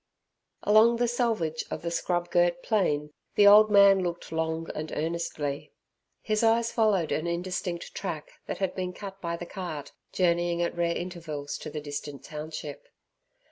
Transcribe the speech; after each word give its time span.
Along 0.63 0.95
the 0.97 1.07
selvage 1.07 1.63
of 1.69 1.83
the 1.83 1.91
scrub 1.91 2.31
girt 2.31 2.63
plain 2.63 3.13
the 3.35 3.45
old 3.45 3.69
man 3.69 4.01
looked 4.01 4.31
long 4.31 4.67
and 4.73 4.91
earnestly. 4.93 5.73
His 6.23 6.41
eyes 6.41 6.71
followed 6.71 7.11
an 7.11 7.27
indistinct 7.27 7.93
track 7.93 8.29
that 8.47 8.57
had 8.57 8.73
been 8.73 8.93
cut 8.93 9.21
by 9.21 9.37
the 9.37 9.45
cart, 9.45 9.91
journeying 10.11 10.59
at 10.63 10.75
rare 10.75 10.97
intervals 10.97 11.55
to 11.59 11.69
the 11.69 11.81
distant 11.81 12.23
township. 12.23 12.87